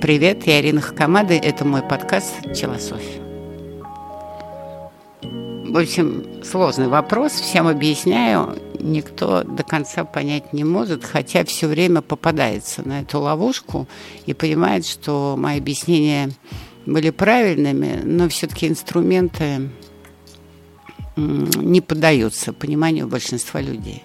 привет, 0.00 0.46
я 0.46 0.60
Ирина 0.60 0.80
Хакамада, 0.80 1.34
это 1.34 1.66
мой 1.66 1.82
подкаст 1.82 2.32
«Челософия». 2.56 3.20
В 5.22 5.76
общем, 5.76 6.24
сложный 6.42 6.88
вопрос, 6.88 7.32
всем 7.32 7.68
объясняю, 7.68 8.58
никто 8.78 9.44
до 9.44 9.62
конца 9.62 10.04
понять 10.04 10.54
не 10.54 10.64
может, 10.64 11.04
хотя 11.04 11.44
все 11.44 11.66
время 11.66 12.00
попадается 12.00 12.86
на 12.88 13.00
эту 13.02 13.20
ловушку 13.20 13.86
и 14.24 14.32
понимает, 14.32 14.86
что 14.86 15.36
мои 15.38 15.58
объяснения 15.58 16.30
были 16.86 17.10
правильными, 17.10 18.00
но 18.02 18.28
все-таки 18.30 18.68
инструменты 18.68 19.68
не 21.16 21.82
поддаются 21.82 22.54
пониманию 22.54 23.06
большинства 23.06 23.60
людей. 23.60 24.02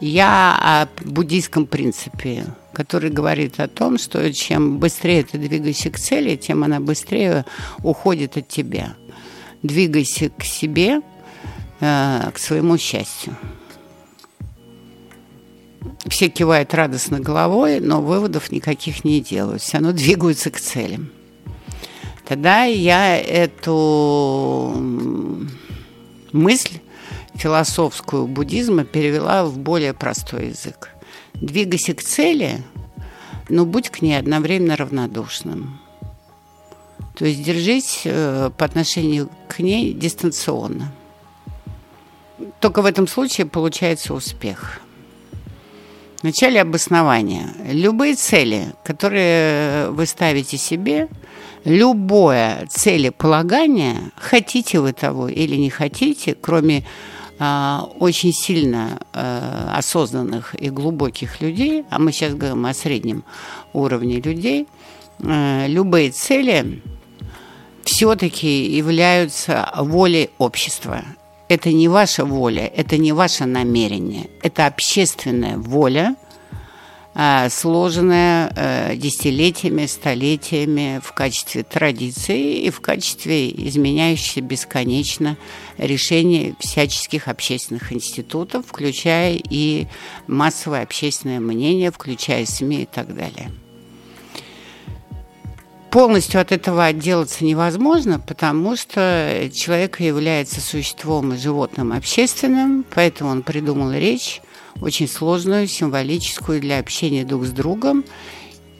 Я 0.00 0.58
о 0.60 0.88
буддийском 1.04 1.66
принципе, 1.66 2.46
который 2.72 3.10
говорит 3.10 3.60
о 3.60 3.68
том, 3.68 3.98
что 3.98 4.32
чем 4.32 4.78
быстрее 4.78 5.22
ты 5.24 5.38
двигаешься 5.38 5.90
к 5.90 5.98
цели, 5.98 6.36
тем 6.36 6.64
она 6.64 6.80
быстрее 6.80 7.44
уходит 7.82 8.36
от 8.36 8.48
тебя. 8.48 8.94
Двигайся 9.62 10.30
к 10.30 10.44
себе, 10.44 11.00
э, 11.80 12.30
к 12.32 12.38
своему 12.38 12.78
счастью. 12.78 13.36
Все 16.06 16.28
кивают 16.28 16.74
радостно 16.74 17.20
головой, 17.20 17.80
но 17.80 18.00
выводов 18.00 18.50
никаких 18.52 19.04
не 19.04 19.20
делают. 19.20 19.62
Все 19.62 19.78
равно 19.78 19.92
двигаются 19.92 20.50
к 20.50 20.60
целям. 20.60 21.10
Тогда 22.26 22.64
я 22.64 23.18
эту 23.18 24.72
мысль 26.32 26.78
философскую 27.34 28.26
буддизма 28.26 28.84
перевела 28.84 29.44
в 29.44 29.58
более 29.58 29.94
простой 29.94 30.48
язык. 30.48 30.90
Двигайся 31.34 31.94
к 31.94 32.02
цели, 32.02 32.62
но 33.48 33.64
будь 33.64 33.90
к 33.90 34.02
ней 34.02 34.18
одновременно 34.18 34.76
равнодушным. 34.76 35.80
То 37.14 37.26
есть 37.26 37.42
держись 37.42 38.02
э, 38.04 38.50
по 38.56 38.64
отношению 38.64 39.28
к 39.48 39.58
ней 39.58 39.92
дистанционно. 39.92 40.92
Только 42.60 42.82
в 42.82 42.86
этом 42.86 43.06
случае 43.06 43.46
получается 43.46 44.14
успех. 44.14 44.80
Вначале 46.22 46.60
обоснование. 46.60 47.48
Любые 47.70 48.14
цели, 48.14 48.74
которые 48.84 49.90
вы 49.90 50.04
ставите 50.06 50.58
себе, 50.58 51.08
любое 51.64 52.66
целеполагание, 52.70 54.10
хотите 54.16 54.80
вы 54.80 54.92
того 54.92 55.28
или 55.28 55.56
не 55.56 55.70
хотите, 55.70 56.34
кроме 56.34 56.86
очень 57.98 58.32
сильно 58.32 59.00
а, 59.12 59.74
осознанных 59.76 60.54
и 60.60 60.68
глубоких 60.68 61.40
людей, 61.40 61.84
а 61.88 61.98
мы 61.98 62.12
сейчас 62.12 62.34
говорим 62.34 62.66
о 62.66 62.74
среднем 62.74 63.24
уровне 63.72 64.20
людей, 64.20 64.66
а, 65.22 65.66
любые 65.66 66.10
цели 66.10 66.82
все-таки 67.84 68.76
являются 68.76 69.72
волей 69.76 70.30
общества. 70.38 71.02
Это 71.48 71.72
не 71.72 71.88
ваша 71.88 72.24
воля, 72.24 72.66
это 72.66 72.98
не 72.98 73.12
ваше 73.12 73.46
намерение, 73.46 74.28
это 74.42 74.66
общественная 74.66 75.56
воля– 75.56 76.16
а, 76.19 76.19
сложенная 77.50 78.52
э, 78.54 78.96
десятилетиями, 78.96 79.86
столетиями 79.86 81.00
в 81.02 81.12
качестве 81.12 81.64
традиции 81.64 82.60
и 82.60 82.70
в 82.70 82.80
качестве 82.80 83.50
изменяющейся 83.68 84.40
бесконечно 84.40 85.36
решений 85.76 86.54
всяческих 86.60 87.26
общественных 87.26 87.92
институтов, 87.92 88.66
включая 88.68 89.40
и 89.50 89.88
массовое 90.28 90.82
общественное 90.82 91.40
мнение, 91.40 91.90
включая 91.90 92.46
СМИ 92.46 92.82
и 92.82 92.86
так 92.86 93.14
далее. 93.14 93.50
Полностью 95.90 96.40
от 96.40 96.52
этого 96.52 96.84
отделаться 96.84 97.44
невозможно, 97.44 98.20
потому 98.20 98.76
что 98.76 99.50
человек 99.52 99.98
является 99.98 100.60
существом 100.60 101.32
и 101.32 101.36
животным 101.36 101.92
общественным, 101.92 102.84
поэтому 102.94 103.30
он 103.30 103.42
придумал 103.42 103.90
речь, 103.90 104.40
очень 104.80 105.08
сложную, 105.08 105.66
символическую 105.66 106.60
для 106.60 106.78
общения 106.78 107.24
друг 107.24 107.44
с 107.44 107.50
другом. 107.50 108.04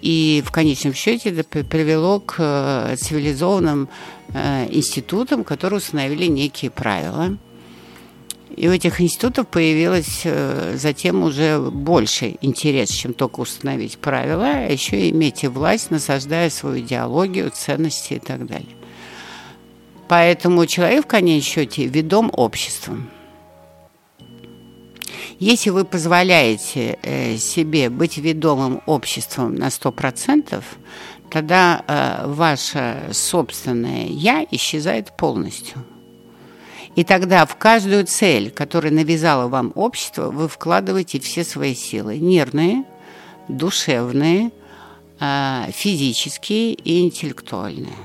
И 0.03 0.43
в 0.47 0.51
конечном 0.51 0.95
счете 0.95 1.31
это 1.31 1.65
привело 1.65 2.21
к 2.21 2.37
э, 2.39 2.97
цивилизованным 2.97 3.89
э, 4.33 4.69
институтам, 4.71 5.45
которые 5.45 5.79
установили 5.79 6.27
некие 6.27 6.71
правила. 6.71 7.37
И 8.57 8.67
у 8.67 8.73
этих 8.73 9.01
институтов 9.01 9.47
появилось 9.49 10.23
э, 10.25 10.77
затем 10.77 11.23
уже 11.23 11.59
больше 11.59 12.37
интерес, 12.41 12.91
чем 12.91 13.13
только 13.13 13.41
установить 13.41 13.99
правила, 13.99 14.47
а 14.47 14.73
еще 14.73 15.01
и 15.01 15.11
иметь 15.11 15.45
власть, 15.45 15.91
насаждая 15.91 16.51
свою 16.51 16.81
идеологию, 16.81 17.51
ценности 17.55 18.15
и 18.15 18.19
так 18.19 18.47
далее. 18.47 18.77
Поэтому 20.09 20.67
человек 20.67 21.05
в 21.05 21.09
конечном 21.09 21.43
счете 21.43 21.87
ведом 21.87 22.31
обществом. 22.35 23.11
Если 25.41 25.71
вы 25.71 25.87
позволяете 25.87 26.99
э, 27.03 27.39
себе 27.39 27.89
быть 27.89 28.19
ведомым 28.19 28.83
обществом 28.85 29.55
на 29.55 29.69
100%, 29.69 30.63
тогда 31.31 31.83
э, 31.87 32.27
ваше 32.27 33.09
собственное 33.13 34.05
«я» 34.09 34.47
исчезает 34.51 35.17
полностью. 35.17 35.83
И 36.95 37.05
тогда 37.05 37.47
в 37.47 37.57
каждую 37.57 38.05
цель, 38.05 38.51
которую 38.51 38.93
навязало 38.93 39.49
вам 39.49 39.73
общество, 39.77 40.31
вы 40.31 40.47
вкладываете 40.47 41.19
все 41.21 41.43
свои 41.43 41.75
силы. 41.75 42.19
Нервные, 42.19 42.85
душевные, 43.49 44.51
э, 45.21 45.71
физические 45.73 46.75
и 46.75 47.01
интеллектуальные. 47.01 47.97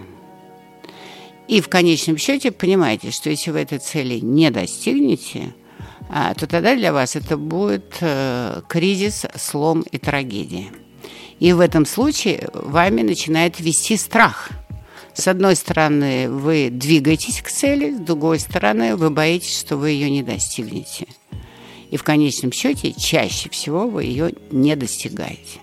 И 1.50 1.60
в 1.60 1.68
конечном 1.68 2.18
счете 2.18 2.54
понимаете, 2.54 3.12
что 3.12 3.30
если 3.30 3.52
вы 3.52 3.60
этой 3.60 3.80
цели 3.80 4.20
не 4.20 4.52
достигнете– 4.52 5.54
то 6.10 6.48
тогда 6.48 6.76
для 6.76 6.94
вас 6.94 7.16
это 7.16 7.38
будет 7.38 7.98
э, 8.02 8.62
кризис, 8.68 9.26
слом 9.36 9.82
и 9.82 9.98
трагедия. 9.98 10.68
И 11.40 11.52
в 11.54 11.60
этом 11.60 11.86
случае 11.86 12.50
вами 12.54 13.02
начинает 13.02 13.60
вести 13.60 13.98
страх. 13.98 14.50
С 15.14 15.28
одной 15.28 15.56
стороны, 15.56 16.30
вы 16.30 16.70
двигаетесь 16.70 17.42
к 17.42 17.50
цели, 17.50 17.96
с 17.96 18.00
другой 18.00 18.40
стороны, 18.40 18.96
вы 18.96 19.10
боитесь, 19.10 19.60
что 19.60 19.78
вы 19.78 19.92
ее 19.92 20.10
не 20.10 20.24
достигнете. 20.24 21.08
И 21.92 21.98
в 21.98 22.04
конечном 22.04 22.52
счете, 22.52 22.94
чаще 22.94 23.50
всего 23.50 23.88
вы 23.88 24.06
ее 24.06 24.34
не 24.52 24.76
достигаете. 24.76 25.60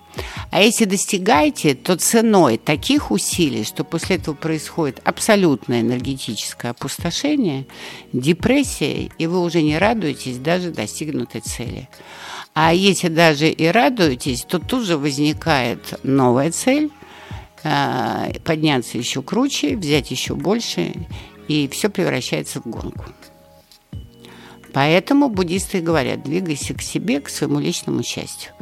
А 0.50 0.60
если 0.60 0.84
достигаете, 0.84 1.74
то 1.74 1.96
ценой 1.96 2.58
таких 2.58 3.10
усилий, 3.10 3.64
что 3.64 3.84
после 3.84 4.16
этого 4.16 4.34
происходит 4.34 5.00
абсолютное 5.04 5.80
энергетическое 5.80 6.72
опустошение, 6.72 7.66
депрессия, 8.12 9.10
и 9.16 9.26
вы 9.26 9.40
уже 9.40 9.62
не 9.62 9.78
радуетесь 9.78 10.36
даже 10.36 10.70
достигнутой 10.70 11.40
цели. 11.40 11.88
А 12.54 12.74
если 12.74 13.08
даже 13.08 13.48
и 13.48 13.66
радуетесь, 13.66 14.42
то 14.42 14.58
тут 14.58 14.84
же 14.84 14.98
возникает 14.98 15.98
новая 16.02 16.50
цель, 16.50 16.90
а, 17.64 18.28
подняться 18.44 18.98
еще 18.98 19.22
круче, 19.22 19.76
взять 19.76 20.10
еще 20.10 20.34
больше, 20.34 20.92
и 21.48 21.68
все 21.68 21.88
превращается 21.88 22.60
в 22.60 22.66
гонку. 22.66 23.04
Поэтому 24.72 25.28
буддисты 25.28 25.80
говорят, 25.80 26.22
двигайся 26.22 26.74
к 26.74 26.82
себе, 26.82 27.20
к 27.20 27.28
своему 27.28 27.60
личному 27.60 28.02
счастью. 28.02 28.52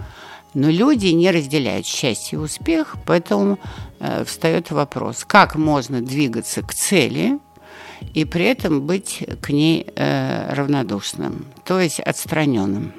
Но 0.55 0.69
люди 0.69 1.09
не 1.09 1.31
разделяют 1.31 1.87
счастье 1.87 2.37
и 2.37 2.41
успех, 2.43 2.97
поэтому 3.07 3.59
э, 4.01 4.25
встает 4.25 4.73
вопрос, 4.73 5.25
как 5.25 5.55
можно 5.55 6.01
двигаться 6.01 6.63
к 6.63 6.75
цели 6.75 7.39
и 8.15 8.25
при 8.25 8.47
этом 8.47 8.81
быть 8.81 9.25
к 9.41 9.51
ней 9.51 9.87
э, 9.95 10.53
равнодушным, 10.53 11.47
то 11.65 11.79
есть 11.79 12.01
отстраненным. 12.01 12.93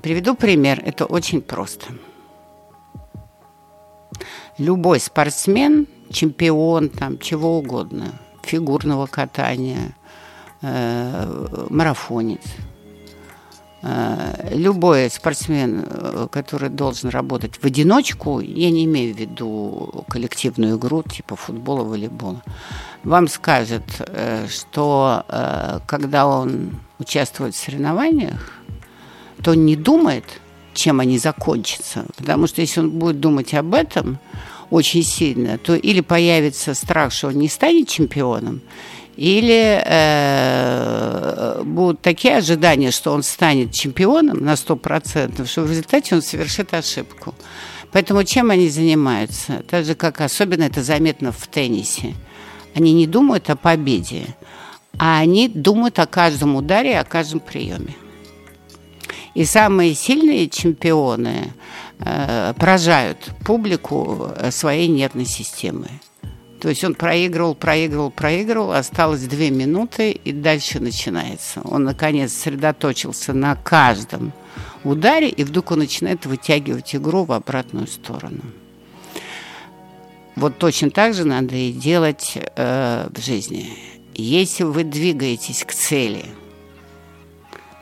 Приведу 0.00 0.34
пример, 0.34 0.80
это 0.82 1.04
очень 1.04 1.42
просто. 1.42 1.86
Любой 4.56 5.00
спортсмен, 5.00 5.86
чемпион, 6.10 6.88
там, 6.88 7.18
чего 7.18 7.58
угодно, 7.58 8.12
фигурного 8.42 9.06
катания, 9.06 9.94
марафонец– 10.62 12.42
Э, 13.84 14.50
любой 14.54 15.10
спортсмен, 15.10 15.84
э, 15.84 16.28
который 16.30 16.68
должен 16.68 17.10
работать 17.10 17.56
в 17.56 17.64
одиночку, 17.64 18.38
я 18.38 18.70
не 18.70 18.84
имею 18.84 19.12
в 19.12 19.18
виду 19.18 20.04
коллективную 20.08 20.78
игру 20.78 21.02
типа 21.02 21.34
футбола, 21.34 21.82
волейбола, 21.82 22.44
вам 23.02 23.26
скажет, 23.26 23.82
э, 23.98 24.46
что 24.48 25.24
когда 25.86 26.28
он 26.28 26.78
участвует 27.00 27.54
в 27.54 27.58
соревнованиях, 27.58 28.52
то 29.42 29.50
он 29.50 29.66
не 29.66 29.74
думает, 29.74 30.24
чем 30.74 31.00
они 31.00 31.18
закончатся. 31.18 32.04
Потому 32.16 32.46
что 32.46 32.60
если 32.60 32.80
он 32.80 32.90
будет 32.90 33.18
думать 33.18 33.52
об 33.52 33.74
этом 33.74 34.20
очень 34.70 35.02
сильно, 35.02 35.58
то 35.58 35.74
или 35.74 36.00
появится 36.00 36.74
страх, 36.74 37.12
что 37.12 37.28
он 37.28 37.38
не 37.38 37.48
станет 37.48 37.88
чемпионом, 37.88 38.60
или 39.22 39.80
э, 39.84 41.62
будут 41.62 42.00
такие 42.00 42.38
ожидания, 42.38 42.90
что 42.90 43.12
он 43.12 43.22
станет 43.22 43.70
чемпионом 43.70 44.44
на 44.44 44.54
100%, 44.54 45.46
что 45.46 45.62
в 45.62 45.70
результате 45.70 46.16
он 46.16 46.22
совершит 46.22 46.74
ошибку. 46.74 47.32
Поэтому 47.92 48.24
чем 48.24 48.50
они 48.50 48.68
занимаются? 48.68 49.62
Так 49.70 49.84
же, 49.84 49.94
как 49.94 50.20
особенно 50.20 50.64
это 50.64 50.82
заметно 50.82 51.30
в 51.30 51.46
теннисе. 51.46 52.14
Они 52.74 52.92
не 52.92 53.06
думают 53.06 53.48
о 53.48 53.54
победе, 53.54 54.24
а 54.98 55.20
они 55.20 55.46
думают 55.46 56.00
о 56.00 56.06
каждом 56.06 56.56
ударе, 56.56 56.98
о 56.98 57.04
каждом 57.04 57.38
приеме. 57.38 57.94
И 59.34 59.44
самые 59.44 59.94
сильные 59.94 60.48
чемпионы 60.48 61.52
э, 62.00 62.54
поражают 62.58 63.18
публику 63.46 64.30
э, 64.34 64.50
своей 64.50 64.88
нервной 64.88 65.26
системой. 65.26 66.00
То 66.62 66.68
есть 66.68 66.84
он 66.84 66.94
проигрывал, 66.94 67.56
проигрывал, 67.56 68.12
проигрывал, 68.12 68.70
осталось 68.70 69.22
две 69.22 69.50
минуты, 69.50 70.12
и 70.12 70.30
дальше 70.30 70.78
начинается. 70.78 71.60
Он, 71.64 71.82
наконец, 71.82 72.32
сосредоточился 72.32 73.32
на 73.32 73.56
каждом 73.56 74.32
ударе, 74.84 75.28
и 75.28 75.42
вдруг 75.42 75.72
он 75.72 75.80
начинает 75.80 76.24
вытягивать 76.24 76.94
игру 76.94 77.24
в 77.24 77.32
обратную 77.32 77.88
сторону. 77.88 78.42
Вот 80.36 80.58
точно 80.58 80.90
так 80.90 81.14
же 81.14 81.24
надо 81.24 81.56
и 81.56 81.72
делать 81.72 82.34
э, 82.36 83.08
в 83.12 83.20
жизни. 83.20 83.76
Если 84.14 84.62
вы 84.62 84.84
двигаетесь 84.84 85.64
к 85.64 85.72
цели, 85.72 86.24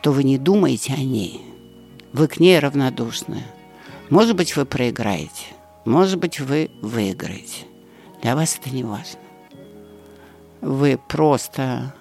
то 0.00 0.10
вы 0.10 0.24
не 0.24 0.38
думаете 0.38 0.94
о 0.94 1.02
ней. 1.02 1.42
Вы 2.14 2.28
к 2.28 2.40
ней 2.40 2.58
равнодушны. 2.58 3.42
Может 4.08 4.36
быть, 4.36 4.56
вы 4.56 4.64
проиграете. 4.64 5.48
Может 5.84 6.18
быть, 6.18 6.40
вы 6.40 6.70
выиграете. 6.80 7.66
Для 8.22 8.34
вас 8.34 8.58
это 8.60 8.70
не 8.74 8.84
важно. 8.84 9.18
Вы 10.60 10.98
просто 11.08 11.94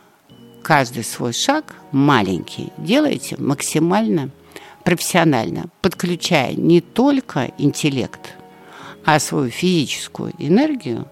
каждый 0.61 1.03
свой 1.03 1.33
шаг 1.33 1.75
маленький 1.91 2.71
делаете 2.77 3.37
максимально 3.37 4.29
профессионально, 4.83 5.65
подключая 5.81 6.53
не 6.53 6.81
только 6.81 7.51
интеллект, 7.57 8.35
а 9.05 9.19
свою 9.19 9.49
физическую 9.49 10.33
энергию 10.39 11.07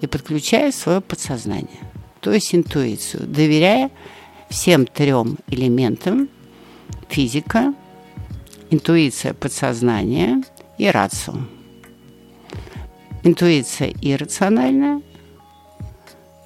и 0.00 0.06
подключая 0.06 0.72
свое 0.72 1.00
подсознание, 1.00 1.80
то 2.20 2.32
есть 2.32 2.54
интуицию, 2.54 3.26
доверяя 3.26 3.90
всем 4.50 4.86
трем 4.86 5.38
элементам 5.46 6.28
физика, 7.08 7.74
интуиция, 8.70 9.32
подсознание 9.32 10.42
и 10.76 10.88
рацию 10.88 11.48
интуиция 13.24 13.92
иррациональная, 14.00 15.00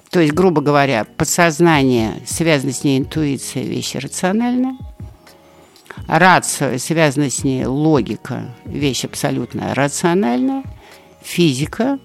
то 0.09 0.19
есть, 0.19 0.33
грубо 0.33 0.61
говоря, 0.61 1.05
подсознание 1.05 2.13
связано 2.25 2.73
с 2.73 2.83
ней 2.83 2.97
интуиция, 2.97 3.63
вещь 3.63 3.93
рациональная. 3.93 4.75
Рацио 6.07 6.77
связана 6.79 7.29
с 7.29 7.43
ней 7.43 7.65
логика, 7.65 8.55
вещь 8.65 9.05
абсолютно 9.05 9.75
рациональная. 9.75 10.63
Физика 11.21 11.99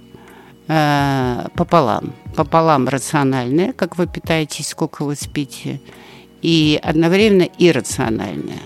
э, 0.69 1.47
пополам. 1.55 2.13
Пополам 2.37 2.89
рациональная, 2.89 3.73
как 3.73 3.97
вы 3.97 4.07
питаетесь, 4.07 4.69
сколько 4.69 5.05
вы 5.05 5.15
спите, 5.17 5.81
и 6.43 6.79
одновременно 6.83 7.49
иррациональная. 7.59 8.61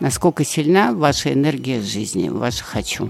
Насколько 0.00 0.44
сильна 0.44 0.92
ваша 0.92 1.32
энергия 1.32 1.80
жизни, 1.80 2.28
ваше 2.28 2.64
«хочу». 2.64 3.08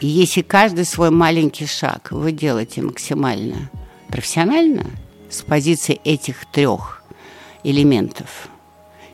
И 0.00 0.06
если 0.06 0.42
каждый 0.42 0.84
свой 0.84 1.10
маленький 1.10 1.66
шаг 1.66 2.08
вы 2.10 2.32
делаете 2.32 2.82
максимально 2.82 3.70
профессионально, 4.08 4.86
с 5.30 5.42
позиции 5.42 6.00
этих 6.04 6.46
трех 6.46 7.02
элементов, 7.64 8.48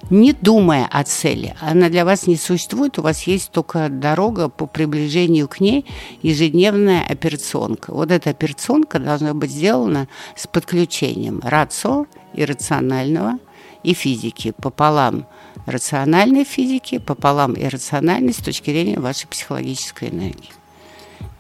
не 0.09 0.32
думая 0.32 0.87
о 0.91 1.05
цели, 1.05 1.55
она 1.61 1.88
для 1.88 2.05
вас 2.05 2.27
не 2.27 2.37
существует, 2.37 2.99
у 2.99 3.03
вас 3.03 3.25
есть 3.25 3.50
только 3.53 3.88
дорога 3.88 4.49
по 4.49 4.67
приближению 4.67 5.47
к 5.47 5.61
ней, 5.61 5.85
ежедневная 6.23 7.05
операционка. 7.05 7.93
Вот 7.93 8.11
эта 8.11 8.31
операционка 8.31 8.99
должна 8.99 9.35
быть 9.35 9.50
сделана 9.50 10.09
с 10.35 10.47
подключением 10.47 11.41
рацио, 11.44 12.06
иррационального 12.35 13.38
и 13.83 13.94
физики 13.94 14.53
пополам 14.61 15.26
рациональной 15.67 16.44
физики, 16.44 16.99
пополам 16.99 17.55
иррациональной 17.55 18.33
с 18.33 18.38
точки 18.38 18.71
зрения 18.71 18.99
вашей 18.99 19.26
психологической 19.29 20.09
энергии. 20.09 20.60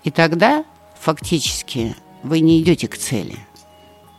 И 0.04 0.10
тогда 0.10 0.64
фактически 0.98 1.94
вы 2.22 2.40
не 2.40 2.60
идете 2.60 2.88
к 2.88 2.96
цели. 2.96 3.36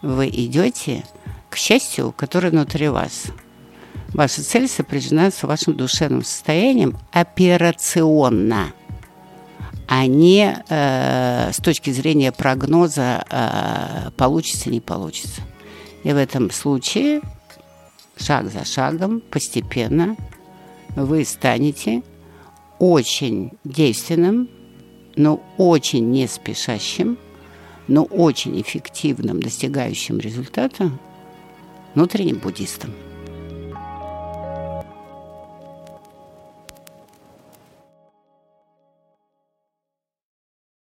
Вы 0.01 0.29
идете 0.29 1.05
к 1.49 1.55
счастью, 1.57 2.13
которое 2.15 2.49
внутри 2.49 2.87
вас. 2.87 3.25
Ваша 4.09 4.43
цель 4.43 4.67
сопряжена 4.67 5.31
с 5.31 5.43
вашим 5.43 5.75
душевным 5.75 6.23
состоянием 6.23 6.97
операционно, 7.11 8.73
а 9.87 10.05
не 10.05 10.57
э, 10.67 11.51
с 11.53 11.57
точки 11.57 11.91
зрения 11.91 12.31
прогноза 12.31 13.23
э, 13.29 14.11
получится, 14.17 14.69
не 14.69 14.81
получится. 14.81 15.41
И 16.03 16.11
в 16.11 16.17
этом 16.17 16.51
случае 16.51 17.21
шаг 18.17 18.51
за 18.51 18.65
шагом, 18.65 19.21
постепенно 19.21 20.15
вы 20.95 21.23
станете 21.23 22.03
очень 22.79 23.51
действенным 23.63 24.49
но 25.15 25.41
очень 25.57 26.09
не 26.09 26.27
спешащим, 26.27 27.17
но 27.87 28.03
очень 28.03 28.59
эффективным, 28.61 29.41
достигающим 29.41 30.19
результата 30.19 30.91
внутренним 31.93 32.37
буддистом. 32.37 32.91